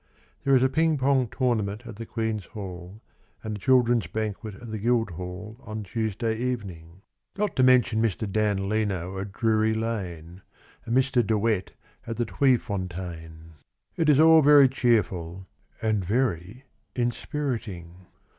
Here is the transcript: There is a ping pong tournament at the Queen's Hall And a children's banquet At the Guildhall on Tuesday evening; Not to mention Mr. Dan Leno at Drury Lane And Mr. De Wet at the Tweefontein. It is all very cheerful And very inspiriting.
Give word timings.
There 0.43 0.55
is 0.55 0.63
a 0.63 0.67
ping 0.67 0.97
pong 0.97 1.27
tournament 1.27 1.83
at 1.85 1.97
the 1.97 2.07
Queen's 2.07 2.45
Hall 2.45 3.03
And 3.43 3.55
a 3.55 3.59
children's 3.59 4.07
banquet 4.07 4.55
At 4.55 4.71
the 4.71 4.79
Guildhall 4.79 5.57
on 5.59 5.83
Tuesday 5.83 6.35
evening; 6.39 7.03
Not 7.37 7.55
to 7.57 7.61
mention 7.61 8.01
Mr. 8.01 8.27
Dan 8.27 8.67
Leno 8.67 9.19
at 9.19 9.31
Drury 9.31 9.75
Lane 9.75 10.41
And 10.85 10.97
Mr. 10.97 11.23
De 11.23 11.37
Wet 11.37 11.73
at 12.07 12.17
the 12.17 12.25
Tweefontein. 12.25 13.51
It 13.95 14.09
is 14.09 14.19
all 14.19 14.41
very 14.41 14.67
cheerful 14.67 15.45
And 15.83 16.03
very 16.03 16.63
inspiriting. 16.95 18.07